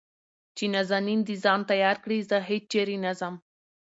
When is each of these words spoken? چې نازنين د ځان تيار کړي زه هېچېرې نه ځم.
چې 0.55 0.65
نازنين 0.73 1.19
د 1.25 1.29
ځان 1.43 1.59
تيار 1.71 1.95
کړي 2.03 2.19
زه 2.29 2.37
هېچېرې 2.49 2.97
نه 3.05 3.11
ځم. 3.19 3.35